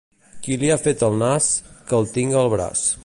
Qui 0.45 0.55
li 0.61 0.71
ha 0.71 0.77
fet 0.85 1.03
el 1.09 1.19
nas, 1.25 1.51
que 1.91 1.99
el 1.99 2.09
tinga 2.17 2.41
al 2.43 2.51
braç. 2.57 2.87